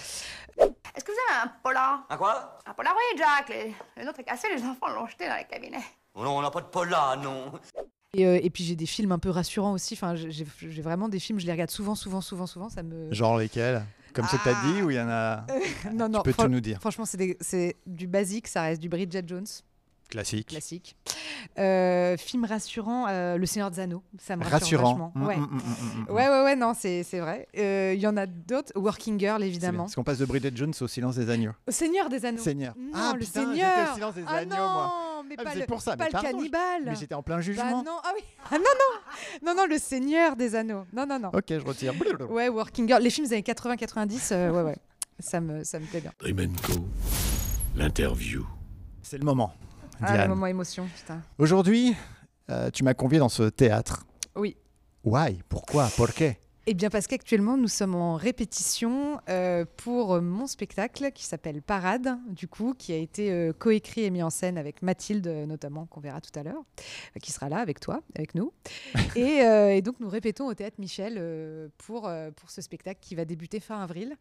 Est-ce 0.96 1.04
que 1.04 1.12
vous 1.12 1.18
avez 1.30 1.44
un 1.44 1.52
polar? 1.62 2.06
Un 2.10 2.18
quoi? 2.18 2.60
Un 2.66 2.74
polar, 2.74 2.94
oui, 2.96 3.18
Jack. 3.18 3.50
Les, 3.50 3.74
les 4.02 4.08
autres 4.08 4.20
est 4.20 4.24
cassé, 4.24 4.48
les 4.56 4.64
enfants 4.64 4.88
l'ont 4.90 5.08
jeté 5.08 5.28
dans 5.28 5.36
les 5.36 5.44
cabinets. 5.46 5.84
Oh 6.14 6.24
Non, 6.24 6.38
on 6.38 6.42
n'a 6.42 6.52
pas 6.52 6.62
de 6.62 6.68
pola, 6.68 7.18
non. 7.22 7.52
Et, 8.14 8.26
euh, 8.26 8.40
et 8.42 8.50
puis 8.50 8.64
j'ai 8.64 8.78
des 8.78 8.86
films 8.86 9.12
un 9.12 9.20
peu 9.20 9.30
rassurants 9.30 9.74
aussi. 9.74 9.94
Enfin, 9.96 10.16
j'ai 10.16 10.82
vraiment 10.82 11.10
des 11.10 11.20
films, 11.20 11.40
je 11.40 11.46
les 11.46 11.52
regarde 11.52 11.70
souvent, 11.72 11.96
souvent, 11.96 12.22
souvent, 12.22 12.48
souvent. 12.48 12.70
Ça 12.70 12.82
me. 12.84 13.12
Genre 13.14 13.38
lesquels? 13.38 13.84
Comme 14.14 14.26
ceux 14.28 14.38
que 14.38 14.46
t'as 14.46 14.56
Ah. 14.56 14.66
dit 14.68 14.82
ou 14.82 14.92
il 14.92 14.96
y 14.96 15.00
en 15.02 15.10
a 15.10 15.46
non, 15.94 16.08
non. 16.10 16.22
Tu 16.22 16.32
peux 16.32 16.44
tout 16.44 16.50
nous 16.50 16.62
dire. 16.62 16.80
Franchement, 16.80 17.04
c'est 17.06 17.76
du 17.86 18.08
basique. 18.08 18.48
Ça 18.48 18.62
reste 18.62 18.82
du 18.82 18.88
Bridget 18.88 19.24
Jones, 19.28 19.46
Classique. 20.10 20.48
classique. 20.48 20.96
Euh, 21.60 22.18
film 22.18 22.46
rassurant, 22.46 23.06
euh, 23.08 23.38
Le 23.38 23.46
Seigneur 23.46 23.72
des 23.72 23.80
Anneaux. 23.80 24.04
Ça 24.20 24.36
me 24.36 24.44
rassure 24.44 24.80
Rassurant. 24.80 24.90
vachement. 24.90 25.12
Mm, 25.16 25.26
Ouais. 25.26 25.38
mm, 25.38 25.42
mm, 25.42 25.46
mm, 25.46 25.58
mm, 25.58 26.02
mm. 26.10 26.14
Ouais, 26.14 26.28
ouais, 26.30 26.44
ouais, 26.44 26.56
non, 26.56 26.74
c'est 26.78 27.04
c'est 27.04 27.20
vrai. 27.20 27.48
Euh, 27.58 27.94
Il 27.96 28.00
y 28.02 28.08
en 28.08 28.18
a 28.18 28.26
d'autres? 28.26 28.72
Working 28.76 29.20
Girl, 29.20 29.44
évidemment. 29.44 29.84
Parce 29.84 29.96
qu'on 29.96 30.04
passe 30.04 30.18
de 30.20 30.26
Bridget 30.26 30.52
Jones 30.56 30.74
au 30.82 30.88
silence 30.88 31.16
des 31.16 31.30
agneaux. 31.30 31.52
Au 31.68 31.72
Seigneur 31.72 32.10
des 32.10 32.26
Anneaux. 32.26 32.42
Seigneur. 32.42 32.74
Non, 32.78 32.92
ah, 32.94 33.12
le 33.14 33.20
putain, 33.20 33.46
Seigneur. 33.46 33.92
Au 33.92 33.96
silence 33.96 34.16
des 34.16 34.24
ah 34.28 34.34
agneaux, 34.36 34.56
non, 34.56 34.58
moi. 34.74 35.24
mais 35.30 35.36
Ah, 35.38 35.44
pas 35.44 35.56
le, 35.56 35.66
pour 35.66 35.82
ça, 35.82 35.96
pas 35.96 36.04
mais 36.06 36.10
le 36.10 36.12
pardon, 36.14 36.28
cannibale. 36.30 36.82
Mais 36.86 36.96
j'étais 36.96 37.16
en 37.16 37.24
plein 37.24 37.36
Bah 37.38 37.42
jugement. 37.42 37.84
non, 37.84 37.98
ah 38.04 38.12
oui. 38.16 38.22
Ah 38.52 38.56
non, 38.58 38.64
non. 38.64 39.48
Non, 39.54 39.62
non, 39.62 39.68
le 39.68 39.78
Seigneur 39.78 40.36
des 40.36 40.56
Anneaux. 40.56 40.86
Non, 40.94 41.06
non, 41.08 41.20
non. 41.20 41.30
Ok, 41.34 41.46
je 41.50 41.66
retire. 41.66 41.94
Ouais, 42.30 42.50
Working 42.50 42.88
Girl. 42.88 43.02
Les 43.02 43.10
films 43.10 43.28
des 43.28 43.34
années 43.34 43.42
80-90, 43.44 44.30
euh, 44.34 44.52
ouais, 44.52 44.62
ouais. 44.62 44.78
Ça 45.20 45.40
me, 45.40 45.64
ça 45.64 45.80
me 45.80 45.86
plaît 45.86 46.02
bien. 46.02 46.12
Co. 46.68 46.74
L'interview. 47.76 48.46
C'est 49.02 49.18
le 49.18 49.26
moment. 49.26 49.54
Ah, 50.02 50.14
Diane. 50.14 50.22
le 50.30 50.36
moment 50.36 50.48
émotion, 50.48 50.88
putain. 50.96 51.22
Aujourd'hui, 51.38 51.96
euh, 52.50 52.70
tu 52.72 52.84
m'as 52.84 52.94
convié 52.94 53.20
dans 53.20 53.30
ce 53.30 53.44
théâtre. 53.44 54.06
Oui. 54.36 54.56
Why? 55.04 55.42
Pourquoi? 55.50 55.88
Pourquoi 55.96 56.28
Eh 56.68 56.74
bien, 56.74 56.90
parce 56.90 57.06
qu'actuellement, 57.06 57.58
nous 57.58 57.68
sommes 57.68 57.94
en 57.96 58.16
répétition 58.16 59.20
euh, 59.30 59.66
pour 59.78 60.20
mon 60.22 60.48
spectacle 60.48 61.12
qui 61.14 61.24
s'appelle 61.24 61.62
Parade, 61.62 62.18
du 62.28 62.48
coup, 62.48 62.74
qui 62.78 62.92
a 62.92 62.98
été 62.98 63.32
euh, 63.32 63.54
coécrit 63.54 64.04
et 64.04 64.10
mis 64.10 64.24
en 64.24 64.32
scène 64.32 64.58
avec 64.58 64.82
Mathilde, 64.82 65.28
notamment, 65.48 65.86
qu'on 65.86 66.00
verra 66.00 66.22
tout 66.22 66.38
à 66.38 66.44
l'heure, 66.44 66.64
euh, 67.16 67.20
qui 67.22 67.32
sera 67.32 67.50
là 67.50 67.58
avec 67.58 67.80
toi, 67.80 68.02
avec 68.16 68.34
nous. 68.34 68.52
et, 69.16 69.42
et 69.78 69.82
donc, 69.84 70.00
nous 70.00 70.10
répétons 70.10 70.48
au 70.48 70.54
Théâtre 70.56 70.78
Michel 70.80 71.70
pour, 71.78 72.12
pour 72.36 72.50
ce 72.50 72.62
spectacle 72.62 73.00
qui 73.02 73.16
va 73.16 73.26
débuter 73.26 73.60
fin 73.60 73.82
avril. 73.82 74.18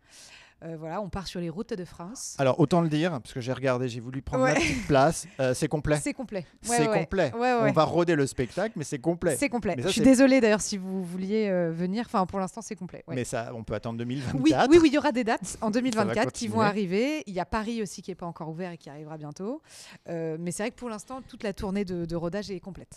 Euh, 0.64 0.76
voilà, 0.78 1.00
on 1.02 1.10
part 1.10 1.26
sur 1.26 1.40
les 1.40 1.50
routes 1.50 1.74
de 1.74 1.84
France. 1.84 2.36
Alors, 2.38 2.58
autant 2.58 2.80
le 2.80 2.88
dire, 2.88 3.10
parce 3.10 3.34
que 3.34 3.40
j'ai 3.40 3.52
regardé, 3.52 3.86
j'ai 3.88 4.00
voulu 4.00 4.22
prendre 4.22 4.44
Ouais. 4.44 4.54
ma 4.54 4.60
petite 4.60 4.86
place. 4.86 5.26
euh, 5.38 5.52
c'est 5.52 5.68
complet. 5.68 5.98
C'est 6.02 6.14
complet. 6.14 6.46
Ouais, 6.68 6.76
C'est 6.76 6.88
ouais. 6.88 7.00
complet. 7.00 7.32
On 7.34 7.70
va 7.72 7.84
roder 7.84 8.14
le 8.14 8.26
spectacle, 8.26 8.72
mais 8.76 8.84
c'est 8.84 8.98
complet. 8.98 9.36
C'est 9.36 9.50
complet. 9.50 9.74
Ça, 9.78 9.88
Je 9.88 9.92
suis 9.92 10.00
désolée 10.00 10.40
d'ailleurs 10.40 10.62
si 10.62 10.78
vous 10.78 11.04
vouliez 11.04 11.48
euh, 11.48 11.70
venir. 11.70 12.04
Enfin, 12.06 12.24
pour 12.24 12.40
l'instant, 12.40 12.62
c'est 12.62 12.76
complet. 12.76 13.04
Mais 13.08 13.24
ça, 13.24 13.50
on 13.54 13.62
peut 13.62 13.74
attendre 13.74 13.98
Oui, 14.00 14.20
2024. 14.22 14.70
oui, 14.70 14.78
oui, 14.80 14.88
il 14.88 14.94
y 14.94 14.98
aura 14.98 15.12
des 15.12 15.24
dates 15.24 15.58
en 15.60 15.70
2024 15.70 16.32
qui 16.32 16.48
vont 16.48 16.60
arriver. 16.62 17.22
Il 17.26 17.34
y 17.34 17.40
a 17.40 17.44
Paris 17.44 17.82
aussi 17.82 18.00
qui 18.00 18.10
n'est 18.10 18.14
pas 18.14 18.26
encore 18.26 18.48
ouvert 18.48 18.72
et 18.72 18.78
qui 18.78 18.88
arrivera 18.88 19.18
bientôt. 19.18 19.60
Mais 20.08 20.50
c'est 20.50 20.62
vrai 20.62 20.70
que 20.70 20.76
pour 20.76 20.88
l'instant, 20.88 21.20
toute 21.28 21.42
la 21.42 21.52
tournée 21.52 21.84
de, 21.84 22.06
de 22.06 22.16
rodage 22.16 22.50
est 22.50 22.60
complète. 22.60 22.96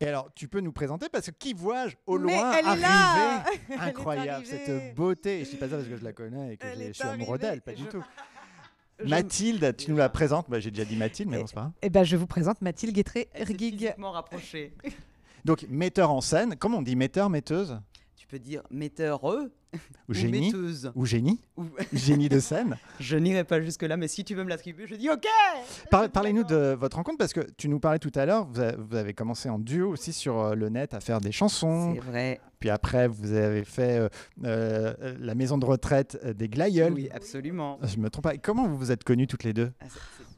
Et 0.00 0.06
alors, 0.06 0.28
tu 0.34 0.46
peux 0.48 0.60
nous 0.60 0.72
présenter 0.72 1.08
parce 1.10 1.26
que 1.26 1.30
qui 1.38 1.54
vois-je 1.54 1.96
au 2.06 2.18
Mais 2.18 2.34
loin 2.36 2.50
arriver 2.50 2.82
là 2.82 3.44
Elle 3.70 3.74
est 3.76 3.80
Incroyable, 3.80 4.44
cette 4.44 4.94
beauté. 4.94 5.40
Et 5.40 5.44
je 5.44 5.50
dis 5.50 5.56
pas 5.56 5.68
ça 5.68 5.76
parce 5.76 5.88
que 5.88 5.96
je 5.96 6.04
la 6.04 6.12
connais 6.12 6.54
et 6.54 6.56
que 6.58 6.66
je 6.88 6.92
suis 6.92 7.02
amoureux 7.04 7.38
d'elle, 7.38 7.62
pas 7.62 7.72
du 7.72 7.84
je- 7.84 7.88
tout. 7.88 8.04
Je- 8.98 9.08
Mathilde, 9.10 9.76
tu 9.76 9.90
nous 9.90 9.98
la 9.98 10.08
présentes. 10.08 10.48
Bah, 10.48 10.58
j'ai 10.58 10.70
déjà 10.70 10.86
dit 10.86 10.96
Mathilde, 10.96 11.28
mais 11.30 11.38
bon, 11.40 11.46
c'est 11.46 11.54
pas 11.54 11.60
grave. 11.60 11.72
Eh 11.82 11.90
ben, 11.90 12.02
je 12.02 12.16
vous 12.16 12.26
présente 12.26 12.62
Mathilde 12.62 12.94
Guétré-Erguig. 12.94 13.78
physiquement 13.80 14.10
rapproché. 14.12 14.72
Donc, 15.44 15.66
metteur 15.68 16.10
en 16.10 16.22
scène. 16.22 16.56
Comment 16.58 16.78
on 16.78 16.82
dit 16.82 16.96
metteur, 16.96 17.28
metteuse? 17.28 17.78
Tu 18.16 18.26
peux 18.26 18.38
dire 18.38 18.62
metteur 18.70 19.22
Ou 20.08 20.14
génie 20.14 20.46
metteuse. 20.46 20.92
Ou 20.94 21.04
génie 21.06 21.40
Ou- 21.56 21.64
Génie 21.92 22.28
de 22.28 22.38
scène 22.40 22.76
Je 23.00 23.16
n'irai 23.16 23.44
pas 23.44 23.60
jusque-là, 23.60 23.96
mais 23.96 24.08
si 24.08 24.24
tu 24.24 24.34
veux 24.34 24.44
me 24.44 24.48
l'attribuer, 24.48 24.86
je 24.86 24.94
dis 24.94 25.08
OK 25.10 25.26
Par- 25.90 26.08
Parlez-nous 26.10 26.44
de 26.44 26.76
votre 26.78 26.96
rencontre 26.96 27.18
parce 27.18 27.32
que 27.32 27.40
tu 27.56 27.68
nous 27.68 27.80
parlais 27.80 27.98
tout 27.98 28.12
à 28.14 28.26
l'heure, 28.26 28.46
vous, 28.46 28.96
avez 28.96 29.14
commencé 29.14 29.48
en 29.48 29.58
duo 29.58 29.90
aussi 29.90 30.12
sur 30.12 30.38
euh, 30.40 30.54
le 30.54 30.68
net 30.68 30.94
à 30.94 31.00
faire 31.00 31.20
des 31.20 31.32
chansons. 31.32 31.94
C'est 31.94 32.00
vrai. 32.00 32.40
Puis 32.60 32.70
après, 32.70 33.06
vous 33.06 33.32
avez 33.32 33.64
fait 33.64 33.98
euh, 33.98 34.08
euh, 34.44 35.14
la 35.20 35.34
maison 35.34 35.58
de 35.58 35.66
retraite 35.66 36.18
des 36.36 36.48
Glaïeuls. 36.48 36.92
Oui, 36.94 37.08
absolument. 37.12 37.78
Je 37.82 37.98
me 37.98 38.08
trompe 38.08 38.24
pas. 38.24 38.36
Comment 38.38 38.66
vous 38.66 38.76
vous 38.78 38.90
êtes 38.92 39.04
connus 39.04 39.26
toutes 39.26 39.44
les 39.44 39.52
deux? 39.52 39.72
Ah, 39.80 39.84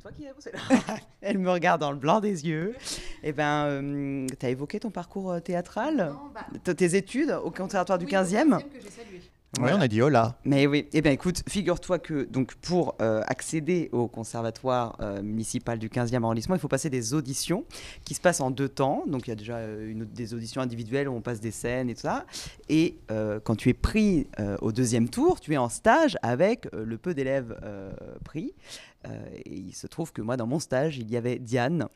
toi 0.08 0.12
qui 0.16 0.26
as 0.26 0.32
bossé 0.34 0.50
là. 0.52 0.96
Elle 1.20 1.38
me 1.38 1.50
regarde 1.50 1.80
dans 1.80 1.90
le 1.92 1.98
blanc 1.98 2.20
des 2.20 2.46
yeux. 2.46 2.74
Eh 3.22 3.32
ben, 3.32 4.26
tu 4.38 4.46
as 4.46 4.50
évoqué 4.50 4.80
ton 4.80 4.90
parcours 4.90 5.32
euh, 5.32 5.40
théâtral, 5.40 6.12
T- 6.64 6.74
tes 6.74 6.96
études 6.96 7.30
au 7.44 7.50
conservatoire 7.50 7.98
du 7.98 8.06
15e. 8.06 8.58
Oui, 9.56 9.60
Voilà. 9.60 9.76
on 9.78 9.80
a 9.80 9.88
dit 9.88 10.02
oh 10.02 10.10
là. 10.10 10.36
Mais 10.44 10.66
oui, 10.66 10.86
eh 10.92 11.00
bien 11.00 11.10
écoute, 11.10 11.42
figure-toi 11.48 11.98
que 11.98 12.24
donc 12.24 12.54
pour 12.56 12.94
euh, 13.00 13.22
accéder 13.26 13.88
au 13.92 14.06
conservatoire 14.06 14.96
euh, 15.00 15.22
municipal 15.22 15.78
du 15.78 15.88
15e 15.88 16.22
arrondissement, 16.22 16.54
il 16.54 16.60
faut 16.60 16.68
passer 16.68 16.90
des 16.90 17.14
auditions 17.14 17.64
qui 18.04 18.12
se 18.14 18.20
passent 18.20 18.42
en 18.42 18.50
deux 18.50 18.68
temps. 18.68 19.04
Donc 19.06 19.26
il 19.26 19.30
y 19.30 19.32
a 19.32 19.36
déjà 19.36 19.56
euh, 19.56 19.90
une, 19.90 20.04
des 20.04 20.34
auditions 20.34 20.60
individuelles 20.60 21.08
où 21.08 21.14
on 21.14 21.22
passe 21.22 21.40
des 21.40 21.50
scènes 21.50 21.88
et 21.88 21.94
tout 21.94 22.02
ça. 22.02 22.26
Et 22.68 22.98
euh, 23.10 23.40
quand 23.42 23.56
tu 23.56 23.70
es 23.70 23.74
pris 23.74 24.26
euh, 24.38 24.56
au 24.60 24.70
deuxième 24.70 25.08
tour, 25.08 25.40
tu 25.40 25.54
es 25.54 25.56
en 25.56 25.70
stage 25.70 26.18
avec 26.22 26.66
euh, 26.74 26.84
le 26.84 26.98
peu 26.98 27.14
d'élèves 27.14 27.58
euh, 27.64 27.90
pris. 28.24 28.52
Euh, 29.06 29.28
et 29.32 29.54
il 29.54 29.74
se 29.74 29.86
trouve 29.86 30.12
que 30.12 30.22
moi, 30.22 30.36
dans 30.36 30.46
mon 30.46 30.58
stage, 30.58 30.98
il 30.98 31.10
y 31.10 31.16
avait 31.16 31.38
Diane 31.38 31.88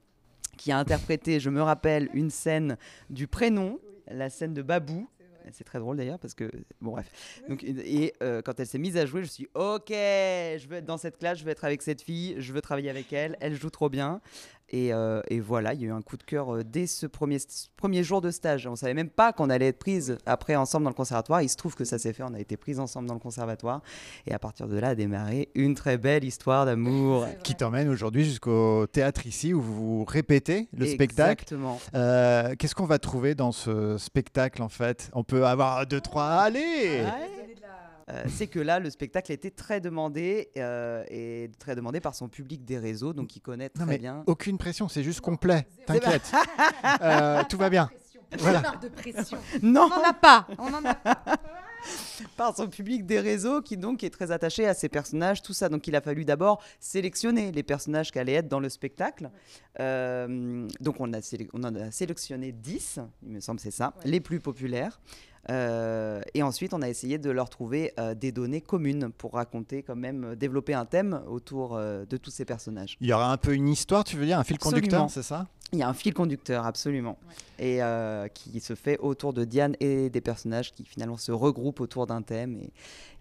qui 0.57 0.71
a 0.71 0.79
interprété, 0.79 1.41
je 1.41 1.51
me 1.51 1.63
rappelle, 1.63 2.09
une 2.13 2.31
scène 2.31 2.77
du 3.11 3.27
prénom, 3.27 3.79
la 4.09 4.31
scène 4.31 4.55
de 4.55 4.63
Babou. 4.63 5.09
C'est 5.51 5.65
très 5.65 5.81
drôle 5.81 5.97
d'ailleurs 5.97 6.21
parce 6.21 6.35
que, 6.35 6.49
bon 6.81 6.93
bref. 6.93 7.11
Et 7.61 8.15
euh, 8.23 8.43
quand 8.43 8.61
elle 8.61 8.67
s'est 8.67 8.79
mise 8.79 8.97
à 8.97 9.07
jouer, 9.07 9.25
je 9.25 9.29
suis 9.29 9.49
ok, 9.55 9.89
je 9.89 10.69
veux 10.69 10.77
être 10.77 10.85
dans 10.85 10.99
cette 10.99 11.19
classe, 11.19 11.39
je 11.39 11.45
veux 11.45 11.51
être 11.51 11.65
avec 11.65 11.83
cette 11.83 12.01
fille, 12.01 12.37
je 12.39 12.53
veux 12.53 12.61
travailler 12.61 12.91
avec 12.91 13.13
elle, 13.13 13.37
elle 13.41 13.55
joue 13.55 13.71
trop 13.71 13.89
bien. 13.89 14.21
Et, 14.71 14.93
euh, 14.95 15.21
et 15.29 15.39
voilà, 15.41 15.75
il 15.75 15.83
y 15.83 15.85
a 15.85 15.89
eu 15.89 15.93
un 15.93 16.01
coup 16.01 16.17
de 16.17 16.23
cœur 16.23 16.55
euh, 16.55 16.65
dès 16.65 16.87
ce 16.87 17.07
premier, 17.07 17.39
ce 17.39 17.67
premier 17.77 18.03
jour 18.03 18.21
de 18.23 18.31
stage. 18.31 18.67
On 18.67 18.75
savait 18.75 18.95
même 18.95 19.11
pas 19.11 19.33
qu'on 19.33 19.51
allait 19.51 19.69
être 19.69 19.79
prise 19.79 20.17
après 20.25 20.57
ensemble 20.57 20.85
dans 20.85 20.91
le 20.91 20.95
conservatoire. 20.95 21.43
Il 21.43 21.49
se 21.49 21.57
trouve 21.57 21.75
que 21.75 21.85
ça 21.85 21.99
s'est 21.99 22.13
fait, 22.13 22.23
on 22.23 22.33
a 22.33 22.41
été 22.41 22.57
prises 22.57 22.81
ensemble 22.81 23.07
dans 23.07 23.15
le 23.15 23.21
conservatoire. 23.21 23.83
Et 24.27 24.33
à 24.33 24.39
partir 24.39 24.69
de 24.69 24.79
là 24.79 24.89
a 24.89 24.95
démarré 24.95 25.51
une 25.55 25.75
très 25.75 25.99
belle 25.99 26.25
histoire 26.25 26.65
d'amour. 26.65 27.27
Qui 27.43 27.55
t'emmène 27.55 27.89
aujourd'hui 27.89 28.25
jusqu'au 28.25 28.87
théâtre 28.87 29.27
ici 29.27 29.53
où 29.53 29.61
vous 29.61 30.05
répétez 30.05 30.69
le 30.77 30.87
spectacle. 30.87 31.43
Exactement. 31.43 31.79
Euh, 31.95 32.55
Qu'est-ce 32.59 32.75
qu'on 32.75 32.87
va 32.87 32.99
trouver 32.99 33.35
dans 33.35 33.53
ce 33.53 33.99
spectacle 33.99 34.63
en 34.63 34.69
fait? 34.69 35.11
On 35.13 35.23
peut 35.25 35.47
avoir 35.47 35.87
deux, 35.87 36.01
trois. 36.01 36.25
Allez 36.25 37.03
Euh, 38.11 38.25
c'est 38.29 38.47
que 38.47 38.59
là, 38.59 38.79
le 38.81 38.91
spectacle 38.91 39.31
été 39.33 39.51
très 39.51 39.81
demandé 39.81 40.51
euh, 40.57 41.05
et 41.09 41.51
très 41.59 41.75
demandé 41.77 42.01
par 42.01 42.15
son 42.15 42.29
public 42.29 42.65
des 42.65 42.79
réseaux, 42.79 43.13
donc 43.13 43.37
il 43.37 43.41
connaît 43.41 43.69
très 43.69 43.85
Non 43.85 43.91
mais 43.91 43.99
bien. 43.99 44.23
aucune 44.27 44.59
pression, 44.59 44.89
c'est 44.89 45.03
juste 45.03 45.21
complet. 45.21 45.67
T'inquiète. 45.87 46.33
Euh, 47.03 47.43
tout 47.49 47.59
va 47.59 47.71
bien. 47.71 47.89
Voilà. 48.39 48.63
de 48.81 48.89
pression. 48.89 49.37
Non, 49.63 49.83
On 49.83 49.89
n'en 50.01 50.09
a 50.09 50.13
pas. 50.15 50.47
On 50.59 50.73
en 50.73 50.83
a 50.87 50.95
pas. 50.95 51.23
par 52.37 52.57
son 52.57 52.69
public 52.69 53.07
des 53.07 53.21
réseaux 53.21 53.63
qui 53.63 53.77
donc 53.77 54.05
est 54.05 54.11
très 54.11 54.31
attaché 54.31 54.67
à 54.67 54.75
ces 54.75 54.89
personnages, 54.89 55.43
tout 55.43 55.53
ça. 55.53 55.69
Donc 55.69 55.87
il 55.87 55.97
a 55.97 56.01
fallu 56.01 56.25
d'abord 56.25 56.63
sélectionner 56.81 57.53
les 57.53 57.63
personnages 57.63 58.11
qui 58.11 58.19
allaient 58.19 58.35
être 58.35 58.49
dans 58.49 58.61
le 58.61 58.69
spectacle. 58.69 59.31
Euh, 59.81 60.69
donc 60.81 61.01
on, 61.01 61.13
a 61.13 61.19
on 61.53 61.65
en 61.65 61.75
a 61.75 61.91
sélectionné 61.91 62.53
10, 62.53 63.01
il 63.23 63.33
me 63.33 63.41
semble 63.41 63.61
c'est 63.61 63.71
ça, 63.71 63.95
les 64.05 64.21
plus 64.21 64.41
populaires. 64.41 65.01
Euh, 65.51 66.21
et 66.35 66.43
ensuite, 66.43 66.73
on 66.73 66.83
a 66.83 66.89
essayé 66.89 67.19
de 67.19 67.31
leur 67.31 67.51
trouver 67.51 67.93
euh, 67.99 68.15
des 68.15 68.33
données 68.33 68.61
communes 68.61 69.11
pour 69.11 69.33
raconter, 69.33 69.83
quand 69.83 69.97
même, 69.97 70.37
développer 70.37 70.75
un 70.75 70.85
thème 70.85 71.21
autour 71.27 71.77
euh, 71.77 72.05
de 72.05 72.17
tous 72.17 72.31
ces 72.31 72.45
personnages. 72.45 72.97
Il 73.01 73.09
y 73.09 73.13
aura 73.13 73.33
un 73.33 73.37
peu 73.37 73.55
une 73.55 73.69
histoire, 73.69 74.05
tu 74.05 74.17
veux 74.17 74.27
dire, 74.27 74.39
un 74.39 74.45
fil 74.45 74.59
conducteur, 74.59 75.11
c'est 75.11 75.23
ça? 75.23 75.47
Il 75.73 75.79
y 75.79 75.83
a 75.83 75.89
un 75.89 75.95
fil 75.95 76.13
conducteur, 76.13 76.67
absolument, 76.67 77.17
et 77.59 77.83
euh, 77.83 78.29
qui 78.29 78.61
se 78.61 78.75
fait 78.75 78.99
autour 78.99 79.33
de 79.33 79.45
Diane 79.47 79.75
et 79.81 80.11
des 80.11 80.21
personnages 80.21 80.75
qui 80.75 80.85
finalement 80.85 81.17
se 81.17 81.33
regroupent 81.33 81.81
autour 81.81 82.07
d'un 82.07 82.21
thème, 82.21 82.57
et, 82.57 82.71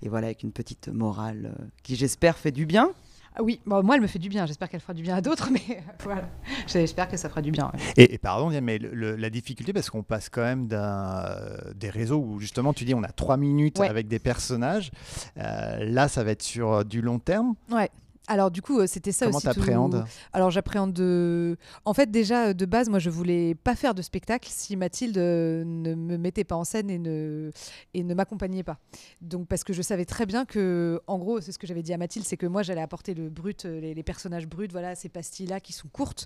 et 0.02 0.10
voilà, 0.10 0.28
avec 0.28 0.44
une 0.44 0.52
petite 0.52 0.90
morale 0.90 1.54
euh, 1.58 1.64
qui, 1.82 1.96
j'espère, 1.96 2.38
fait 2.38 2.52
du 2.52 2.66
bien. 2.66 2.92
Ah 3.38 3.44
oui, 3.44 3.62
bon, 3.66 3.82
moi 3.82 3.96
elle 3.96 4.02
me 4.02 4.08
fait 4.08 4.20
du 4.20 4.28
bien. 4.28 4.46
J'espère 4.46 4.68
qu'elle 4.68 4.82
fera 4.82 4.94
du 4.94 5.02
bien 5.04 5.16
à 5.16 5.22
d'autres, 5.22 5.50
mais 5.50 5.82
voilà. 6.04 6.28
J'espère 6.68 7.08
que 7.08 7.16
ça 7.16 7.30
fera 7.30 7.42
du 7.42 7.52
bien. 7.52 7.72
ouais. 7.74 7.80
Et, 7.96 8.14
et 8.16 8.18
pardon, 8.18 8.50
Diane, 8.50 8.66
mais 8.66 8.78
le- 8.78 8.94
le- 8.94 9.16
la 9.16 9.30
difficulté, 9.30 9.72
parce 9.72 9.90
qu'on 9.90 10.04
passe 10.04 10.28
quand 10.28 10.42
même 10.42 10.68
d'un, 10.68 11.24
euh, 11.30 11.58
des 11.74 11.90
réseaux 11.90 12.18
où 12.20 12.42
justement 12.42 12.74
tu 12.74 12.84
dis 12.84 12.94
on 12.94 13.04
a 13.04 13.12
trois 13.14 13.38
minutes 13.38 13.80
Ouais. 13.80 13.88
avec 13.88 14.10
des 14.10 14.20
personnages. 14.20 14.92
Euh, 15.38 15.78
là, 15.86 16.10
ça 16.10 16.26
va 16.26 16.32
être 16.32 16.44
sur 16.44 16.74
euh, 16.74 16.84
du 16.84 17.02
long 17.02 17.20
terme. 17.20 17.54
Ouais. 17.72 17.90
Alors 18.32 18.50
du 18.50 18.62
coup, 18.62 18.80
euh, 18.80 18.88
c'était 18.88 19.12
ça 19.12 19.26
Comment 19.26 19.40
aussi. 19.40 19.48
tout- 19.48 19.54
t'appréhendes 19.56 20.06
Alors 20.32 20.52
j'appréhende 20.52 20.94
de... 20.94 21.58
En 21.84 21.94
fait 21.94 22.10
déjà 22.10 22.48
euh, 22.48 22.54
de 22.54 22.66
base, 22.66 22.88
moi 22.88 23.00
je 23.00 23.10
voulais 23.10 23.56
pas 23.56 23.76
faire 23.76 23.94
de 23.94 24.02
spectacle 24.02 24.48
si 24.50 24.78
Mathilde 24.78 25.18
euh, 25.18 25.66
ne 25.66 25.96
me 25.96 26.16
mettait 26.18 26.46
pas 26.46 26.56
en 26.56 26.64
scène 26.64 26.90
et 26.90 26.98
ne, 26.98 27.52
et 27.94 28.04
ne 28.04 28.14
m'accompagnait 28.14 28.64
pas. 28.64 28.78
Donc 29.20 29.50
parce 29.50 29.66
que 29.66 29.74
je 29.74 29.82
savais 29.82 30.06
très 30.06 30.26
bien 30.26 30.46
que, 30.46 31.02
en 31.08 31.18
gros, 31.18 31.42
c'est 31.42 31.52
ce 31.52 31.60
que 31.60 31.68
j'avais 31.68 31.84
dit 31.84 31.92
à 31.92 31.98
Mathilde, 31.98 32.26
c'est 32.26 32.38
que 32.38 32.46
moi 32.46 32.64
j'allais 32.64 32.82
apporter 32.82 33.14
le 33.14 33.30
brut, 33.30 33.66
les, 33.66 33.94
les 33.94 34.04
personnages 34.04 34.48
bruts, 34.48 34.70
voilà, 34.72 34.96
ces 34.96 35.10
pastilles-là 35.10 35.60
qui 35.60 35.74
sont 35.74 35.90
courtes. 35.90 36.26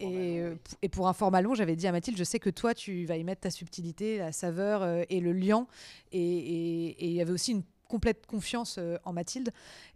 Et, 0.00 0.42
et 0.82 0.88
pour 0.90 1.08
un 1.08 1.14
format 1.14 1.40
long, 1.40 1.54
j'avais 1.54 1.76
dit 1.76 1.86
à 1.86 1.92
Mathilde, 1.92 2.18
je 2.18 2.24
sais 2.24 2.38
que 2.40 2.50
toi 2.50 2.74
tu 2.74 3.06
vas 3.06 3.16
y 3.16 3.24
mettre 3.24 3.40
ta 3.40 3.50
subtilité, 3.50 4.18
la 4.18 4.32
saveur 4.32 4.86
et 5.08 5.20
le 5.20 5.32
liant. 5.32 5.66
Et 6.12 7.06
il 7.06 7.12
y 7.12 7.20
avait 7.22 7.32
aussi 7.32 7.52
une 7.52 7.62
complète 7.88 8.26
confiance 8.26 8.76
euh, 8.78 8.98
en 9.04 9.12
Mathilde. 9.12 9.50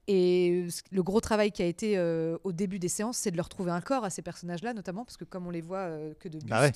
Et 0.09 0.67
ce- 0.69 0.83
le 0.91 1.03
gros 1.05 1.21
travail 1.21 1.53
qui 1.53 1.63
a 1.63 1.67
été 1.67 1.97
euh, 1.97 2.37
au 2.43 2.51
début 2.53 2.81
des 2.81 2.89
séances, 2.89 3.19
c'est 3.19 3.31
de 3.31 3.37
leur 3.37 3.49
trouver 3.49 3.71
un 3.71 3.81
corps 3.81 4.05
à 4.05 4.11
ces 4.11 4.21
personnages-là, 4.23 4.75
notamment 4.75 5.05
parce 5.05 5.17
que 5.17 5.25
comme 5.25 5.47
on 5.47 5.51
les 5.51 5.61
voit 5.61 5.79
euh, 5.79 6.13
que 6.19 6.29
de 6.29 6.39
buste. 6.39 6.49
Bah 6.49 6.61
ouais. 6.63 6.73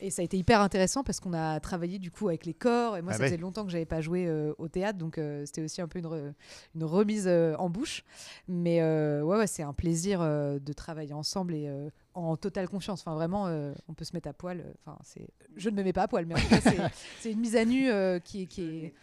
Et 0.00 0.10
ça 0.10 0.20
a 0.20 0.24
été 0.26 0.36
hyper 0.36 0.60
intéressant 0.60 1.02
parce 1.02 1.18
qu'on 1.20 1.32
a 1.32 1.58
travaillé 1.60 1.98
du 1.98 2.10
coup 2.10 2.28
avec 2.28 2.44
les 2.44 2.52
corps. 2.54 2.96
Et 2.98 3.02
moi, 3.02 3.12
Ah 3.12 3.16
ça 3.16 3.22
ouais. 3.22 3.28
faisait 3.28 3.40
longtemps 3.40 3.64
que 3.64 3.70
j'avais 3.70 3.86
pas 3.86 4.00
joué 4.02 4.26
euh, 4.26 4.52
au 4.58 4.68
théâtre, 4.68 4.98
donc 4.98 5.16
euh, 5.16 5.44
c'était 5.46 5.62
aussi 5.62 5.80
un 5.80 5.88
peu 5.88 5.98
une, 5.98 6.06
re- 6.06 6.32
une 6.74 6.84
remise 6.84 7.24
euh, 7.26 7.54
en 7.56 7.70
bouche. 7.70 8.04
Mais 8.48 8.82
euh, 8.82 9.22
ouais, 9.22 9.38
ouais, 9.38 9.46
c'est 9.46 9.62
un 9.62 9.72
plaisir 9.72 10.20
euh, 10.20 10.58
de 10.58 10.72
travailler 10.74 11.14
ensemble 11.14 11.54
et 11.54 11.68
euh, 11.68 11.88
en 12.18 12.36
totale 12.36 12.68
confiance. 12.68 13.00
Enfin, 13.00 13.14
vraiment, 13.14 13.46
euh, 13.46 13.72
on 13.88 13.94
peut 13.94 14.04
se 14.04 14.12
mettre 14.14 14.28
à 14.28 14.32
poil. 14.32 14.60
euh, 14.60 14.72
Enfin, 14.84 14.98
c'est. 15.04 15.28
Je 15.56 15.70
ne 15.70 15.76
me 15.76 15.82
mets 15.82 15.92
pas 15.92 16.02
à 16.02 16.08
poil, 16.08 16.26
mais 16.26 16.34
en 16.34 16.38
tout 16.38 16.48
cas, 16.48 16.60
c'est- 16.60 16.76
c'est 17.20 17.32
une 17.32 17.40
mise 17.40 17.56
à 17.56 17.64
nu 17.64 17.90
euh, 17.90 18.18
qui, 18.18 18.42
est- 18.42 18.46
qui 18.46 18.62
est. 18.62 18.94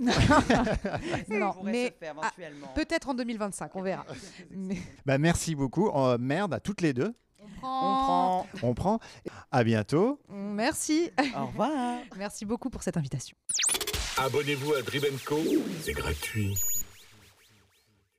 Non, 0.00 0.12
mais 1.64 1.94
ah, 2.22 2.32
peut-être 2.74 3.08
en 3.08 3.14
2025, 3.14 3.74
on 3.76 3.82
verra. 3.82 4.04
Mais- 4.50 4.78
Bah, 5.06 5.18
merci 5.18 5.54
beaucoup. 5.54 5.88
Euh, 5.90 6.18
merde 6.18 6.52
à 6.54 6.60
toutes 6.60 6.80
les 6.80 6.92
deux. 6.92 7.14
On 7.40 7.60
prend. 7.60 8.46
On 8.62 8.74
prend. 8.74 8.98
À 9.50 9.64
bientôt. 9.64 10.20
Merci. 10.28 11.10
Au 11.36 11.46
revoir. 11.46 11.98
Merci 12.16 12.44
beaucoup 12.44 12.68
pour 12.70 12.82
cette 12.82 12.96
invitation. 12.96 13.36
Abonnez-vous 14.18 14.74
à 14.74 14.82
Dribenco, 14.82 15.38
c'est 15.82 15.92
gratuit. 15.92 16.54